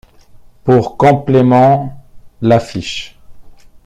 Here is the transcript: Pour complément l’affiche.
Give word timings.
Pour 0.63 0.97
complément 0.97 1.95
l’affiche. 2.41 3.19